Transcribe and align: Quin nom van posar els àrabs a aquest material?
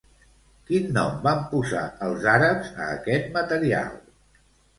Quin 0.69 0.87
nom 0.95 1.19
van 1.27 1.43
posar 1.51 1.83
els 2.07 2.25
àrabs 2.33 2.73
a 2.87 2.89
aquest 2.95 3.29
material? 3.37 3.95